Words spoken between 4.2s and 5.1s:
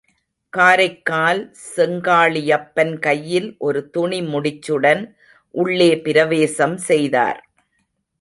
முடிச்சுடன்